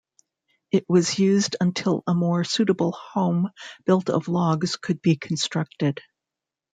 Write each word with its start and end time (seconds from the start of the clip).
It 0.71 0.89
was 0.89 1.19
used 1.19 1.57
until 1.61 2.01
a 2.07 2.15
more 2.15 2.43
suitable 2.43 2.91
home 2.91 3.51
built 3.85 4.09
of 4.09 4.27
logs 4.27 4.75
could 4.75 4.99
be 4.99 5.15
constructed. 5.15 6.01